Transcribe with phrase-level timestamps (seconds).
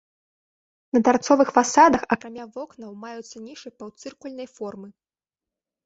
[0.97, 4.89] На тарцовых фасадах акрамя вокнаў маюцца нішы паўцыркульнай формы.